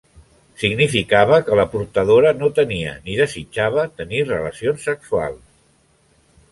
Significava 0.61 1.37
que 1.49 1.59
la 1.59 1.65
portadora 1.75 2.31
no 2.39 2.49
tenia 2.61 2.97
ni 3.09 3.19
desitjava 3.21 3.85
tenir 4.01 4.27
relacions 4.33 4.89
sexuals. 4.93 5.45